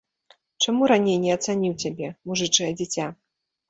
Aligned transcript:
Чаму 0.65 0.87
раней 0.93 1.17
не 1.27 1.31
ацаніў 1.37 1.79
цябе, 1.87 2.13
мужычае 2.29 2.71
дзіця? 2.83 3.13